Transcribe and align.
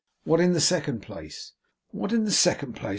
'What 0.23 0.39
in 0.41 0.53
the 0.53 0.59
second 0.61 1.03
place?' 1.03 1.51
'What 1.91 2.11
in 2.11 2.23
the 2.25 2.31
second 2.31 2.73
place? 2.75 2.89